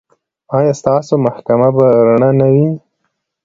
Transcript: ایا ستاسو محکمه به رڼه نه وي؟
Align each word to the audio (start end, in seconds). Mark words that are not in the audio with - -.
ایا 0.57 0.73
ستاسو 0.79 1.13
محکمه 1.25 1.69
به 1.75 1.87
رڼه 2.07 2.29
نه 2.39 2.47
وي؟ 2.53 2.67